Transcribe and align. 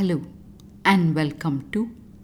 Hello 0.00 0.22
and 0.82 1.14
welcome 1.14 1.56
to 1.72 1.80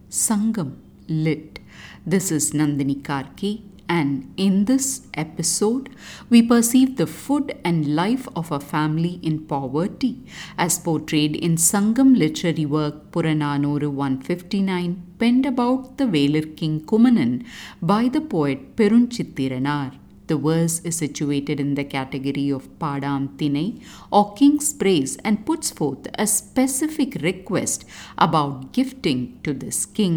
Sangam 0.08 0.76
Lit. 1.08 1.59
This 2.06 2.31
is 2.33 2.52
Nandini 2.52 3.02
Karki, 3.02 3.65
and 3.87 4.33
in 4.38 4.64
this 4.64 5.03
episode, 5.12 5.91
we 6.31 6.41
perceive 6.41 6.97
the 6.97 7.07
food 7.07 7.54
and 7.67 7.95
life 7.95 8.27
of 8.35 8.51
a 8.51 8.61
family 8.61 9.21
in 9.23 9.41
poverty 9.41 10.25
as 10.57 10.79
portrayed 10.79 11.37
in 11.37 11.57
Sangam 11.57 12.17
literary 12.17 12.65
work 12.65 13.11
Puranaanooru 13.11 13.90
159, 13.90 15.02
penned 15.18 15.45
about 15.45 15.98
the 15.98 16.04
Velir 16.04 16.56
king 16.56 16.80
Kumanan 16.80 17.45
by 17.82 18.08
the 18.08 18.22
poet 18.22 18.74
Perunchithiranaar. 18.77 19.98
The 20.29 20.36
verse 20.38 20.80
is 20.80 20.96
situated 20.96 21.61
in 21.61 21.74
the 21.74 21.84
category 21.86 22.48
of 22.50 22.64
Padam 22.80 23.29
Tinai 23.38 23.66
or 24.11 24.25
King's 24.34 24.72
Praise 24.72 25.16
and 25.25 25.45
puts 25.46 25.70
forth 25.70 26.06
a 26.16 26.26
specific 26.38 27.12
request 27.22 27.84
about 28.18 28.72
gifting 28.72 29.20
to 29.43 29.53
this 29.54 29.79
king. 29.98 30.17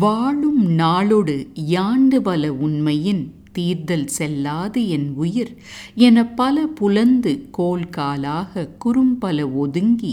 வாழும் 0.00 0.62
நாளொடு 0.78 1.34
யாண்டு 1.74 2.16
பல 2.20 2.48
உண்மையின் 2.66 3.20
தீர்தல் 3.52 4.08
செல்லாது 4.16 4.80
என் 4.88 5.06
உயிர் 5.16 5.52
என 6.06 6.24
பல 6.40 6.66
புலந்து 6.78 7.32
கோல் 7.50 7.86
காலாக 7.96 8.66
குறும்பல 8.84 9.46
ஒதுங்கி 9.62 10.12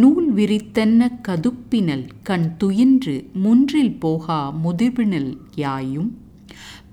நூல் 0.00 0.28
விரித்தன்ன 0.32 1.10
கதுப்பினல் 1.28 2.04
கண் 2.22 2.48
துயின்று 2.60 3.14
முன்றில் 3.44 3.94
போகா 4.04 4.40
முதிர்வினல் 4.64 5.30
யாயும் 5.64 6.10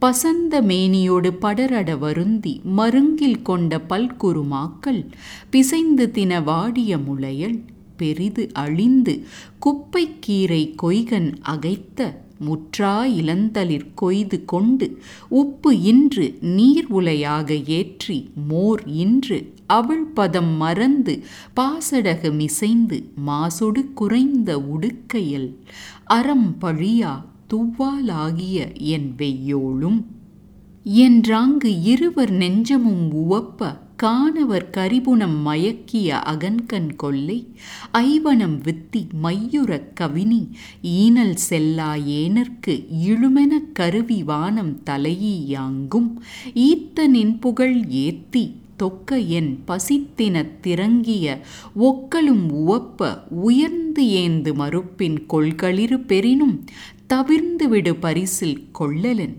பசந்த 0.01 0.59
மேனியோடு 0.61 1.29
படரட 1.41 1.91
வருந்தி 1.97 2.51
மருங்கில் 2.75 3.41
கொண்ட 3.41 3.79
பல்குருமாக்கள் 3.87 4.99
பிசைந்து 5.49 6.05
தின 6.11 6.39
வாடிய 6.41 6.91
முளையல் 6.97 7.57
பெரிது 7.97 8.43
அழிந்து 8.53 9.13
குப்பைக்கீரை 9.59 10.61
கொய்கன் 10.81 11.29
அகைத்த 11.45 12.07
முற்றா 12.45 12.93
இளந்தளிர் 13.15 13.87
கொய்து 13.93 14.37
கொண்டு 14.45 14.87
உப்பு 15.31 15.71
இன்று 15.83 16.27
நீர் 16.51 16.87
உலையாக 16.91 17.57
ஏற்றி 17.71 18.17
மோர் 18.49 18.83
இன்று 18.97 19.39
அவள் 19.69 20.05
பதம் 20.13 20.53
மறந்து 20.57 21.15
பாசடகு 21.55 22.31
மிசைந்து 22.33 22.99
மாசொடு 23.25 23.83
குறைந்த 23.93 24.53
உடுக்கையில் 24.69 25.49
அறம் 26.11 26.49
பழியா 26.61 27.13
துவ்வாலாகிய 27.49 28.57
என் 28.89 29.09
வெய்யோளும் 29.17 29.99
என்றாங்கு 31.01 31.69
இருவர் 31.85 32.33
நெஞ்சமும் 32.33 33.05
உவப்ப 33.21 33.69
காணவர் 33.95 34.67
கரிபுணம் 34.69 35.37
மயக்கிய 35.45 36.09
அகன்கண் 36.25 36.91
கொல்லை 36.95 37.37
ஐவனம் 38.01 38.55
வித்தி 38.61 39.01
மையுறக் 39.23 39.91
கவினி 39.99 40.39
ஈனல் 40.95 41.35
செல்லா 41.49 41.89
ஏனற்கு 42.15 42.75
இழுமெனக் 43.05 43.73
கருவி 43.73 44.19
வானம் 44.23 44.73
தலையீயாங்கும் 44.85 46.09
ஈத்த 46.63 47.07
நின்புகழ் 47.07 47.77
ஏத்தி 48.01 48.45
தொக்க 48.77 49.17
என் 49.31 49.51
பசித்தினத் 49.67 50.55
திறங்கிய 50.61 51.25
ஒக்கலும் 51.81 52.45
உவப்ப 52.59 53.09
உயர்ந்து 53.41 54.03
ஏந்து 54.19 54.53
மறுப்பின் 54.53 55.19
கொள்களிரு 55.27 55.97
பெறினும் 56.07 56.55
தவிர்ந்துவிடு 57.13 57.93
பரிசில் 57.99 58.67
கொள்ளலன். 58.79 59.35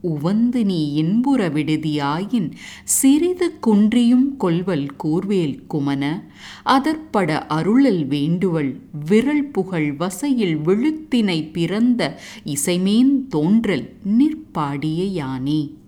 உவந்து 0.00 0.64
நீ 0.64 0.92
இன்புற 0.92 1.48
விடுதியாயின் 1.48 2.52
சிறிது 2.84 3.58
குன்றியும் 3.58 4.36
கொல்வல் 4.36 4.86
கூர்வேல் 5.04 5.58
குமன. 5.70 6.22
அதற்பட 6.62 7.46
அருளல் 7.46 8.06
வேண்டுவள் 8.06 8.80
விரல் 9.08 9.46
புகழ் 9.46 9.92
வசையில் 9.92 10.58
விழுத்தினை 10.58 11.52
பிறந்த 11.52 12.20
இசைமேன் 12.44 13.26
தோன்றல் 13.28 13.96
நிற்பாடிய 14.18 15.04
யானே 15.04 15.80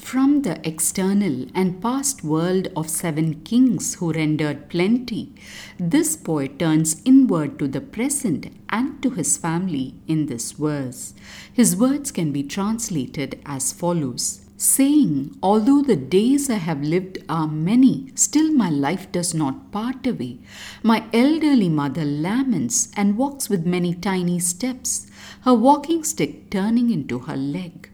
From 0.00 0.42
the 0.42 0.66
external 0.66 1.46
and 1.54 1.80
past 1.80 2.24
world 2.24 2.66
of 2.74 2.90
seven 2.90 3.42
kings 3.42 3.94
who 3.94 4.12
rendered 4.12 4.68
plenty, 4.68 5.32
this 5.78 6.16
poet 6.16 6.58
turns 6.58 7.00
inward 7.04 7.58
to 7.60 7.68
the 7.68 7.80
present 7.80 8.48
and 8.70 9.00
to 9.02 9.10
his 9.10 9.36
family 9.36 9.94
in 10.08 10.26
this 10.26 10.52
verse. 10.52 11.14
His 11.52 11.76
words 11.76 12.10
can 12.10 12.32
be 12.32 12.42
translated 12.42 13.40
as 13.46 13.72
follows 13.72 14.40
saying, 14.56 15.36
Although 15.42 15.82
the 15.82 15.96
days 15.96 16.50
I 16.50 16.54
have 16.56 16.82
lived 16.82 17.18
are 17.28 17.46
many, 17.46 18.10
still 18.14 18.52
my 18.52 18.68
life 18.68 19.10
does 19.12 19.32
not 19.32 19.70
part 19.70 20.06
away. 20.06 20.38
My 20.82 21.04
elderly 21.12 21.68
mother 21.68 22.04
laments 22.04 22.90
and 22.96 23.16
walks 23.16 23.48
with 23.48 23.64
many 23.64 23.94
tiny 23.94 24.40
steps, 24.40 25.06
her 25.42 25.54
walking 25.54 26.02
stick 26.04 26.50
turning 26.50 26.90
into 26.90 27.20
her 27.20 27.36
leg. 27.36 27.89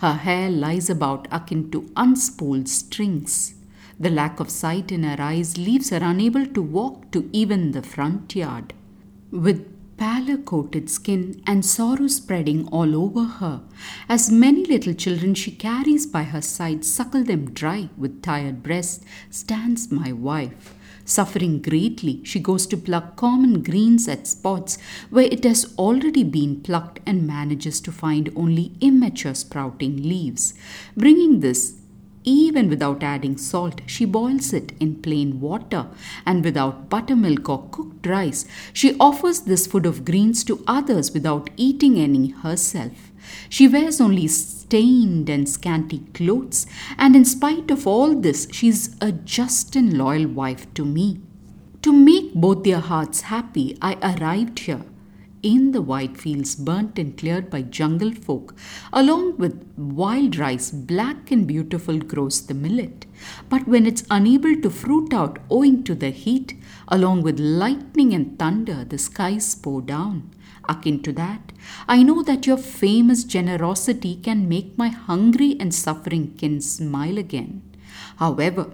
Her 0.00 0.14
hair 0.14 0.50
lies 0.50 0.88
about 0.88 1.28
akin 1.30 1.70
to 1.72 1.82
unspooled 1.94 2.68
strings. 2.68 3.54
The 3.98 4.08
lack 4.08 4.40
of 4.40 4.48
sight 4.48 4.90
in 4.90 5.02
her 5.02 5.20
eyes 5.20 5.58
leaves 5.58 5.90
her 5.90 5.98
unable 6.00 6.46
to 6.46 6.62
walk 6.62 7.10
to 7.10 7.28
even 7.34 7.72
the 7.72 7.82
front 7.82 8.34
yard. 8.34 8.72
With 9.30 9.66
pallor 9.98 10.38
coated 10.38 10.88
skin 10.88 11.42
and 11.46 11.66
sorrow 11.66 12.06
spreading 12.06 12.66
all 12.68 12.96
over 12.96 13.24
her, 13.24 13.60
as 14.08 14.30
many 14.30 14.64
little 14.64 14.94
children 14.94 15.34
she 15.34 15.50
carries 15.50 16.06
by 16.06 16.22
her 16.22 16.40
side 16.40 16.82
suckle 16.86 17.22
them 17.22 17.50
dry 17.50 17.90
with 17.98 18.22
tired 18.22 18.62
breasts, 18.62 19.04
stands 19.28 19.92
my 19.92 20.12
wife. 20.12 20.74
Suffering 21.04 21.60
greatly, 21.60 22.20
she 22.24 22.38
goes 22.38 22.66
to 22.68 22.76
pluck 22.76 23.16
common 23.16 23.62
greens 23.62 24.06
at 24.08 24.26
spots 24.26 24.78
where 25.10 25.28
it 25.30 25.44
has 25.44 25.74
already 25.76 26.22
been 26.22 26.60
plucked 26.60 27.00
and 27.04 27.26
manages 27.26 27.80
to 27.80 27.92
find 27.92 28.32
only 28.36 28.72
immature 28.80 29.34
sprouting 29.34 30.02
leaves. 30.02 30.54
Bringing 30.96 31.40
this, 31.40 31.74
even 32.22 32.68
without 32.68 33.02
adding 33.02 33.36
salt, 33.38 33.80
she 33.86 34.04
boils 34.04 34.52
it 34.52 34.72
in 34.78 34.96
plain 34.96 35.40
water, 35.40 35.86
and 36.26 36.44
without 36.44 36.90
buttermilk 36.90 37.48
or 37.48 37.68
cooked 37.70 38.06
rice, 38.06 38.44
she 38.72 38.96
offers 39.00 39.40
this 39.40 39.66
food 39.66 39.86
of 39.86 40.04
greens 40.04 40.44
to 40.44 40.62
others 40.66 41.12
without 41.12 41.48
eating 41.56 41.98
any 41.98 42.28
herself. 42.28 43.10
She 43.48 43.66
wears 43.66 44.00
only 44.00 44.28
stained 44.70 45.28
and 45.28 45.48
scanty 45.48 45.98
clothes, 46.14 46.64
and 46.96 47.16
in 47.16 47.24
spite 47.24 47.72
of 47.72 47.88
all 47.88 48.14
this, 48.14 48.46
she 48.52 48.68
is 48.68 48.94
a 49.00 49.10
just 49.10 49.74
and 49.74 49.98
loyal 49.98 50.28
wife 50.28 50.72
to 50.74 50.84
me. 50.84 51.18
To 51.82 51.92
make 51.92 52.34
both 52.34 52.62
their 52.62 52.78
hearts 52.78 53.22
happy, 53.22 53.76
I 53.82 53.94
arrived 54.00 54.60
here 54.60 54.84
in 55.42 55.72
the 55.72 55.82
wide 55.82 56.16
fields 56.18 56.54
burnt 56.54 56.98
and 56.98 57.16
cleared 57.16 57.50
by 57.50 57.62
jungle 57.62 58.12
folk. 58.12 58.54
Along 58.92 59.38
with 59.38 59.66
wild 59.76 60.36
rice, 60.36 60.70
black 60.70 61.32
and 61.32 61.48
beautiful 61.48 61.98
grows 61.98 62.46
the 62.46 62.54
millet. 62.54 63.06
But 63.48 63.66
when 63.66 63.86
it's 63.86 64.04
unable 64.08 64.54
to 64.60 64.70
fruit 64.70 65.12
out 65.12 65.38
owing 65.50 65.82
to 65.84 65.96
the 65.96 66.10
heat, 66.10 66.54
along 66.86 67.22
with 67.22 67.40
lightning 67.40 68.12
and 68.12 68.38
thunder, 68.38 68.84
the 68.84 68.98
skies 68.98 69.54
pour 69.54 69.80
down. 69.80 70.30
Akin 70.68 71.02
to 71.02 71.12
that, 71.12 71.52
I 71.88 72.02
know 72.02 72.22
that 72.22 72.46
your 72.46 72.56
famous 72.56 73.24
generosity 73.24 74.16
can 74.16 74.48
make 74.48 74.76
my 74.78 74.88
hungry 74.88 75.56
and 75.58 75.74
suffering 75.74 76.34
kin 76.36 76.60
smile 76.60 77.18
again. 77.18 77.62
However, 78.16 78.72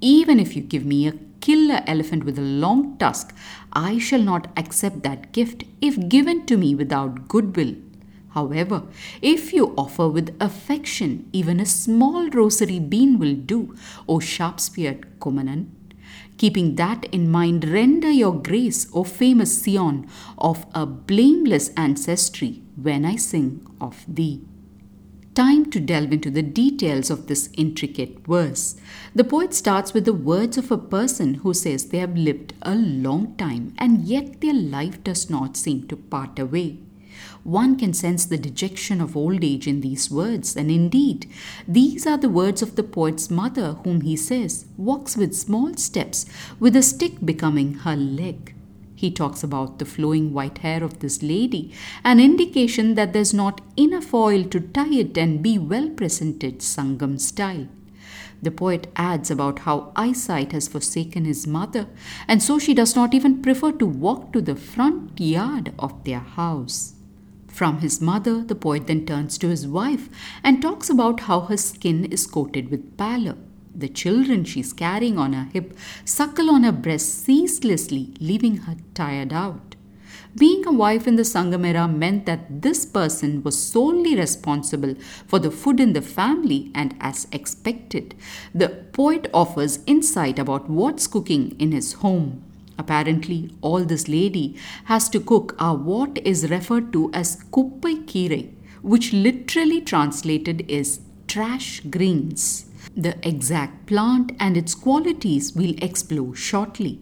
even 0.00 0.40
if 0.40 0.56
you 0.56 0.62
give 0.62 0.84
me 0.84 1.06
a 1.06 1.18
killer 1.40 1.82
elephant 1.86 2.24
with 2.24 2.38
a 2.38 2.42
long 2.42 2.96
tusk, 2.98 3.34
I 3.72 3.98
shall 3.98 4.22
not 4.22 4.48
accept 4.56 5.02
that 5.02 5.32
gift 5.32 5.64
if 5.80 6.08
given 6.08 6.46
to 6.46 6.56
me 6.56 6.74
without 6.74 7.28
goodwill. 7.28 7.76
However, 8.30 8.82
if 9.22 9.52
you 9.52 9.72
offer 9.78 10.08
with 10.08 10.36
affection, 10.40 11.28
even 11.32 11.58
a 11.58 11.64
small 11.64 12.28
rosary 12.30 12.78
bean 12.78 13.18
will 13.18 13.34
do, 13.34 13.74
O 14.08 14.18
sharp 14.20 14.60
speared 14.60 15.06
Kumanan. 15.20 15.68
Keeping 16.38 16.74
that 16.76 17.06
in 17.06 17.30
mind, 17.30 17.66
render 17.66 18.10
your 18.10 18.34
grace, 18.34 18.86
O 18.92 19.04
famous 19.04 19.64
Sion, 19.64 20.06
of 20.36 20.66
a 20.74 20.84
blameless 20.84 21.70
ancestry 21.76 22.62
when 22.76 23.04
I 23.06 23.16
sing 23.16 23.66
of 23.80 24.04
thee. 24.06 24.42
Time 25.34 25.70
to 25.70 25.80
delve 25.80 26.12
into 26.12 26.30
the 26.30 26.42
details 26.42 27.10
of 27.10 27.26
this 27.26 27.50
intricate 27.58 28.26
verse. 28.26 28.76
The 29.14 29.24
poet 29.24 29.52
starts 29.52 29.92
with 29.92 30.06
the 30.06 30.14
words 30.14 30.56
of 30.56 30.70
a 30.70 30.78
person 30.78 31.34
who 31.34 31.52
says 31.52 31.86
they 31.86 31.98
have 31.98 32.16
lived 32.16 32.54
a 32.62 32.74
long 32.74 33.34
time 33.36 33.74
and 33.76 34.04
yet 34.04 34.40
their 34.40 34.54
life 34.54 35.04
does 35.04 35.28
not 35.28 35.56
seem 35.56 35.88
to 35.88 35.96
part 35.96 36.38
away. 36.38 36.78
One 37.44 37.76
can 37.76 37.92
sense 37.92 38.24
the 38.24 38.38
dejection 38.38 39.00
of 39.00 39.16
old 39.16 39.44
age 39.44 39.66
in 39.66 39.80
these 39.80 40.10
words, 40.10 40.56
and 40.56 40.70
indeed, 40.70 41.30
these 41.68 42.06
are 42.06 42.18
the 42.18 42.28
words 42.28 42.62
of 42.62 42.76
the 42.76 42.82
poet's 42.82 43.30
mother, 43.30 43.74
whom 43.84 44.00
he 44.00 44.16
says 44.16 44.66
walks 44.76 45.16
with 45.16 45.34
small 45.34 45.74
steps, 45.74 46.26
with 46.58 46.74
a 46.74 46.82
stick 46.82 47.24
becoming 47.24 47.74
her 47.74 47.96
leg. 47.96 48.54
He 48.96 49.10
talks 49.10 49.44
about 49.44 49.78
the 49.78 49.84
flowing 49.84 50.32
white 50.32 50.58
hair 50.58 50.82
of 50.82 51.00
this 51.00 51.22
lady, 51.22 51.72
an 52.02 52.18
indication 52.18 52.94
that 52.94 53.12
there's 53.12 53.34
not 53.34 53.60
enough 53.76 54.12
oil 54.14 54.42
to 54.44 54.58
tie 54.58 54.94
it 54.94 55.18
and 55.18 55.42
be 55.42 55.58
well 55.58 55.90
presented 55.90 56.60
Sangam 56.60 57.20
style. 57.20 57.68
The 58.42 58.50
poet 58.50 58.90
adds 58.96 59.30
about 59.30 59.60
how 59.60 59.92
eyesight 59.96 60.52
has 60.52 60.68
forsaken 60.68 61.24
his 61.24 61.46
mother, 61.46 61.86
and 62.26 62.42
so 62.42 62.58
she 62.58 62.74
does 62.74 62.96
not 62.96 63.14
even 63.14 63.42
prefer 63.42 63.72
to 63.72 63.86
walk 63.86 64.32
to 64.32 64.40
the 64.40 64.56
front 64.56 65.20
yard 65.20 65.72
of 65.78 66.04
their 66.04 66.20
house. 66.20 66.95
From 67.56 67.78
his 67.78 68.02
mother, 68.02 68.42
the 68.42 68.54
poet 68.54 68.86
then 68.86 69.06
turns 69.06 69.38
to 69.38 69.48
his 69.48 69.66
wife 69.66 70.10
and 70.44 70.60
talks 70.60 70.90
about 70.90 71.20
how 71.20 71.40
her 71.40 71.56
skin 71.56 72.04
is 72.04 72.26
coated 72.26 72.70
with 72.70 72.98
pallor. 72.98 73.38
The 73.74 73.88
children 73.88 74.44
she's 74.44 74.74
carrying 74.74 75.16
on 75.16 75.32
her 75.32 75.48
hip 75.50 75.74
suckle 76.04 76.50
on 76.50 76.64
her 76.64 76.72
breast 76.72 77.24
ceaselessly, 77.24 78.12
leaving 78.20 78.58
her 78.58 78.76
tired 78.92 79.32
out. 79.32 79.74
Being 80.38 80.66
a 80.66 80.70
wife 80.70 81.06
in 81.06 81.16
the 81.16 81.22
Sangam 81.22 81.64
era 81.64 81.88
meant 81.88 82.26
that 82.26 82.60
this 82.60 82.84
person 82.84 83.42
was 83.42 83.58
solely 83.58 84.14
responsible 84.14 84.94
for 85.26 85.38
the 85.38 85.50
food 85.50 85.80
in 85.80 85.94
the 85.94 86.02
family, 86.02 86.70
and 86.74 86.94
as 87.00 87.26
expected, 87.32 88.14
the 88.54 88.68
poet 88.68 89.30
offers 89.32 89.78
insight 89.86 90.38
about 90.38 90.68
what's 90.68 91.06
cooking 91.06 91.56
in 91.58 91.72
his 91.72 91.94
home. 92.04 92.42
Apparently, 92.78 93.50
all 93.60 93.84
this 93.84 94.08
lady 94.08 94.56
has 94.84 95.08
to 95.08 95.20
cook 95.20 95.54
are 95.58 95.76
what 95.76 96.18
is 96.18 96.50
referred 96.50 96.92
to 96.92 97.10
as 97.12 97.36
kuppai 97.50 98.04
kire, 98.06 98.52
which 98.82 99.12
literally 99.12 99.80
translated 99.80 100.64
is 100.68 101.00
trash 101.26 101.80
greens. 101.90 102.66
The 102.96 103.16
exact 103.26 103.86
plant 103.86 104.32
and 104.38 104.56
its 104.56 104.74
qualities 104.74 105.54
we'll 105.54 105.74
explore 105.82 106.34
shortly. 106.34 107.00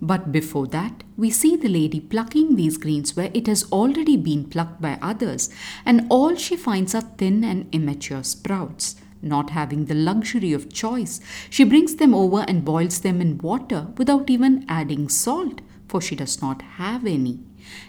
But 0.00 0.32
before 0.32 0.66
that, 0.68 1.02
we 1.16 1.30
see 1.30 1.56
the 1.56 1.68
lady 1.68 2.00
plucking 2.00 2.56
these 2.56 2.76
greens 2.76 3.16
where 3.16 3.30
it 3.32 3.46
has 3.46 3.64
already 3.72 4.16
been 4.16 4.44
plucked 4.44 4.82
by 4.82 4.98
others, 5.00 5.48
and 5.86 6.06
all 6.10 6.34
she 6.36 6.56
finds 6.56 6.94
are 6.94 7.00
thin 7.00 7.42
and 7.42 7.74
immature 7.74 8.22
sprouts. 8.22 8.96
Not 9.24 9.50
having 9.50 9.86
the 9.86 9.94
luxury 9.94 10.52
of 10.52 10.70
choice, 10.70 11.18
she 11.48 11.64
brings 11.64 11.96
them 11.96 12.14
over 12.14 12.44
and 12.46 12.62
boils 12.62 13.00
them 13.00 13.22
in 13.22 13.38
water 13.38 13.88
without 13.96 14.28
even 14.28 14.66
adding 14.68 15.08
salt, 15.08 15.62
for 15.88 16.02
she 16.02 16.14
does 16.14 16.42
not 16.42 16.60
have 16.76 17.06
any. 17.06 17.40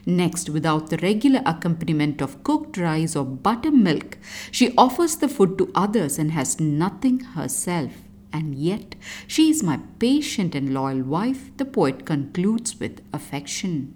Next, 0.06 0.50
without 0.50 0.90
the 0.90 0.98
regular 0.98 1.42
accompaniment 1.46 2.22
of 2.22 2.42
cooked 2.44 2.78
rice 2.78 3.18
or 3.18 3.26
buttermilk, 3.26 4.18
she 4.50 4.74
offers 4.78 5.18
the 5.18 5.28
food 5.28 5.58
to 5.58 5.72
others 5.76 6.18
and 6.18 6.32
has 6.32 6.58
nothing 6.62 7.20
herself. 7.20 7.92
And 8.32 8.56
yet, 8.56 8.96
she 9.28 9.50
is 9.50 9.62
my 9.62 9.80
patient 10.00 10.56
and 10.56 10.74
loyal 10.74 11.04
wife, 11.04 11.52
the 11.58 11.66
poet 11.66 12.06
concludes 12.06 12.80
with 12.80 13.02
affection. 13.12 13.94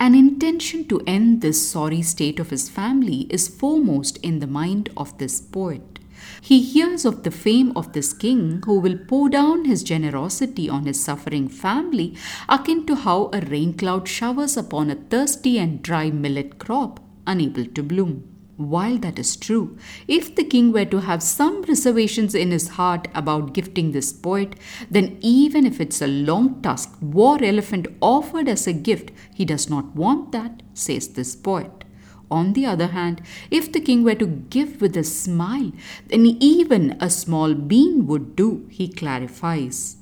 An 0.00 0.16
intention 0.16 0.88
to 0.88 1.00
end 1.06 1.42
this 1.42 1.70
sorry 1.70 2.02
state 2.02 2.40
of 2.40 2.50
his 2.50 2.68
family 2.68 3.28
is 3.30 3.46
foremost 3.46 4.16
in 4.18 4.40
the 4.40 4.48
mind 4.48 4.88
of 4.96 5.16
this 5.18 5.40
poet. 5.40 5.91
He 6.40 6.60
hears 6.60 7.04
of 7.04 7.22
the 7.22 7.30
fame 7.30 7.72
of 7.76 7.92
this 7.92 8.12
king 8.12 8.62
who 8.64 8.80
will 8.80 8.98
pour 8.98 9.28
down 9.28 9.64
his 9.64 9.82
generosity 9.82 10.68
on 10.68 10.86
his 10.86 11.02
suffering 11.02 11.48
family, 11.48 12.16
akin 12.48 12.86
to 12.86 12.94
how 12.94 13.30
a 13.32 13.40
rain 13.40 13.74
cloud 13.74 14.08
showers 14.08 14.56
upon 14.56 14.90
a 14.90 14.96
thirsty 14.96 15.58
and 15.58 15.82
dry 15.82 16.10
millet 16.10 16.58
crop, 16.58 17.00
unable 17.26 17.66
to 17.66 17.82
bloom. 17.82 18.28
While 18.56 18.98
that 18.98 19.18
is 19.18 19.34
true, 19.34 19.78
if 20.06 20.34
the 20.34 20.44
king 20.44 20.72
were 20.72 20.84
to 20.84 21.00
have 21.00 21.22
some 21.22 21.62
reservations 21.62 22.34
in 22.34 22.50
his 22.50 22.68
heart 22.68 23.08
about 23.14 23.54
gifting 23.54 23.92
this 23.92 24.12
poet, 24.12 24.54
then 24.90 25.16
even 25.20 25.64
if 25.66 25.80
it's 25.80 26.02
a 26.02 26.06
long 26.06 26.60
tusked 26.62 27.02
war 27.02 27.42
elephant 27.42 27.88
offered 28.00 28.48
as 28.48 28.66
a 28.66 28.72
gift, 28.72 29.10
he 29.34 29.44
does 29.44 29.70
not 29.70 29.96
want 29.96 30.32
that, 30.32 30.62
says 30.74 31.08
this 31.08 31.34
poet. 31.34 31.84
On 32.32 32.54
the 32.54 32.64
other 32.64 32.86
hand, 32.88 33.20
if 33.50 33.70
the 33.70 33.80
king 33.80 34.02
were 34.02 34.14
to 34.14 34.26
give 34.26 34.80
with 34.80 34.96
a 34.96 35.04
smile, 35.04 35.70
then 36.06 36.24
even 36.40 36.96
a 36.98 37.10
small 37.10 37.52
bean 37.52 38.06
would 38.06 38.34
do, 38.36 38.66
he 38.70 38.88
clarifies. 38.88 39.98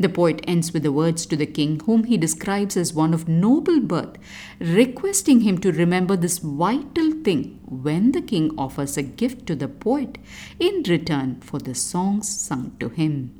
The 0.00 0.08
poet 0.08 0.40
ends 0.48 0.72
with 0.72 0.82
the 0.82 0.92
words 0.92 1.26
to 1.26 1.36
the 1.36 1.46
king, 1.58 1.80
whom 1.80 2.04
he 2.04 2.16
describes 2.16 2.78
as 2.78 2.94
one 2.94 3.12
of 3.12 3.28
noble 3.28 3.80
birth, 3.80 4.16
requesting 4.58 5.42
him 5.42 5.58
to 5.58 5.72
remember 5.72 6.16
this 6.16 6.38
vital 6.38 7.10
thing 7.22 7.60
when 7.66 8.12
the 8.12 8.22
king 8.22 8.52
offers 8.56 8.96
a 8.96 9.02
gift 9.02 9.46
to 9.48 9.54
the 9.54 9.68
poet 9.68 10.16
in 10.58 10.82
return 10.88 11.40
for 11.42 11.58
the 11.58 11.74
songs 11.74 12.28
sung 12.28 12.74
to 12.80 12.88
him. 12.88 13.30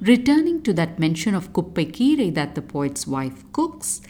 Returning 0.00 0.62
to 0.62 0.72
that 0.72 0.98
mention 0.98 1.34
of 1.34 1.52
kuppekire 1.52 2.34
that 2.34 2.54
the 2.54 2.62
poet's 2.62 3.06
wife 3.06 3.44
cooks, 3.52 4.00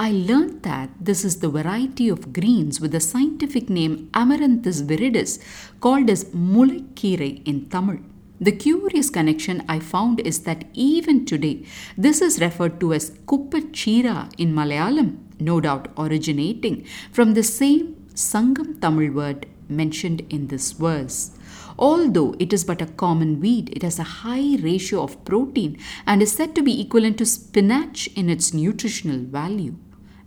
I 0.00 0.12
learned 0.12 0.62
that 0.62 0.90
this 1.00 1.24
is 1.24 1.40
the 1.40 1.48
variety 1.48 2.08
of 2.08 2.32
greens 2.32 2.80
with 2.80 2.92
the 2.92 3.00
scientific 3.00 3.68
name 3.68 4.08
Amaranthus 4.14 4.82
viridis 4.82 5.40
called 5.80 6.08
as 6.08 6.26
mulakkire 6.26 7.42
in 7.44 7.68
Tamil. 7.68 7.98
The 8.40 8.52
curious 8.52 9.10
connection 9.10 9.64
I 9.68 9.80
found 9.80 10.20
is 10.20 10.44
that 10.44 10.66
even 10.72 11.24
today, 11.24 11.64
this 11.96 12.20
is 12.20 12.40
referred 12.40 12.78
to 12.78 12.92
as 12.94 13.10
kuppachira 13.26 14.32
in 14.38 14.54
Malayalam, 14.54 15.18
no 15.40 15.60
doubt 15.60 15.88
originating 15.98 16.86
from 17.10 17.34
the 17.34 17.42
same 17.42 17.96
Sangam 18.14 18.80
Tamil 18.80 19.10
word 19.12 19.46
mentioned 19.68 20.20
in 20.30 20.46
this 20.46 20.70
verse. 20.70 21.32
Although 21.76 22.36
it 22.38 22.52
is 22.52 22.64
but 22.64 22.80
a 22.80 22.86
common 22.86 23.40
weed, 23.40 23.70
it 23.74 23.82
has 23.82 23.98
a 23.98 24.04
high 24.22 24.58
ratio 24.62 25.02
of 25.02 25.24
protein 25.24 25.76
and 26.06 26.22
is 26.22 26.30
said 26.30 26.54
to 26.54 26.62
be 26.62 26.80
equivalent 26.80 27.18
to 27.18 27.26
spinach 27.26 28.08
in 28.14 28.30
its 28.30 28.54
nutritional 28.54 29.18
value. 29.18 29.74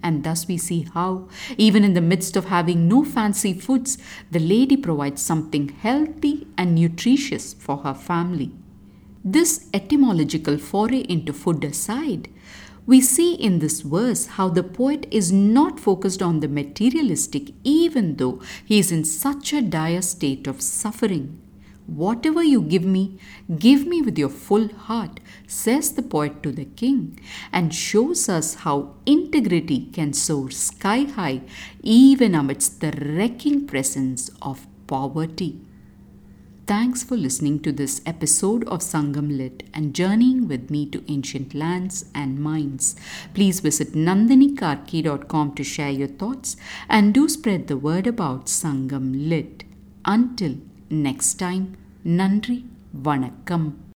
And 0.03 0.23
thus 0.23 0.47
we 0.47 0.57
see 0.57 0.87
how, 0.93 1.27
even 1.57 1.83
in 1.83 1.93
the 1.93 2.01
midst 2.01 2.35
of 2.35 2.45
having 2.45 2.87
no 2.87 3.03
fancy 3.03 3.53
foods, 3.53 3.97
the 4.31 4.39
lady 4.39 4.77
provides 4.77 5.21
something 5.21 5.69
healthy 5.69 6.47
and 6.57 6.75
nutritious 6.75 7.53
for 7.53 7.77
her 7.77 7.93
family. 7.93 8.51
This 9.23 9.69
etymological 9.73 10.57
foray 10.57 11.01
into 11.01 11.33
food 11.33 11.63
aside, 11.63 12.29
we 12.87 12.99
see 12.99 13.35
in 13.35 13.59
this 13.59 13.81
verse 13.81 14.25
how 14.25 14.49
the 14.49 14.63
poet 14.63 15.07
is 15.11 15.31
not 15.31 15.79
focused 15.79 16.21
on 16.21 16.39
the 16.39 16.47
materialistic 16.47 17.51
even 17.63 18.15
though 18.15 18.41
he 18.65 18.79
is 18.79 18.91
in 18.91 19.03
such 19.03 19.53
a 19.53 19.61
dire 19.61 20.01
state 20.01 20.47
of 20.47 20.61
suffering. 20.61 21.40
Whatever 21.93 22.41
you 22.41 22.61
give 22.61 22.85
me, 22.85 23.19
give 23.59 23.85
me 23.85 24.01
with 24.01 24.17
your 24.17 24.29
full 24.29 24.69
heart, 24.69 25.19
says 25.45 25.91
the 25.91 26.01
poet 26.01 26.41
to 26.41 26.51
the 26.53 26.63
king, 26.63 27.19
and 27.51 27.75
shows 27.75 28.29
us 28.29 28.53
how 28.63 28.95
integrity 29.05 29.87
can 29.87 30.13
soar 30.13 30.51
sky 30.51 31.03
high 31.03 31.41
even 31.83 32.33
amidst 32.33 32.79
the 32.79 32.91
wrecking 32.91 33.67
presence 33.67 34.29
of 34.41 34.67
poverty. 34.87 35.59
Thanks 36.65 37.03
for 37.03 37.17
listening 37.17 37.59
to 37.63 37.73
this 37.73 38.01
episode 38.05 38.63
of 38.69 38.79
Sangam 38.79 39.37
Lit 39.37 39.63
and 39.73 39.93
journeying 39.93 40.47
with 40.47 40.71
me 40.71 40.85
to 40.91 41.03
ancient 41.11 41.53
lands 41.53 42.05
and 42.15 42.39
minds. 42.39 42.95
Please 43.33 43.59
visit 43.59 43.91
nandinikarki.com 43.91 45.55
to 45.55 45.63
share 45.65 45.89
your 45.89 46.07
thoughts 46.07 46.55
and 46.87 47.13
do 47.13 47.27
spread 47.27 47.67
the 47.67 47.75
word 47.75 48.07
about 48.07 48.45
Sangam 48.45 49.27
Lit. 49.27 49.65
Until 50.05 50.55
next 50.89 51.33
time, 51.33 51.75
நன்றி 52.03 52.65
வணக்கம். 52.93 53.90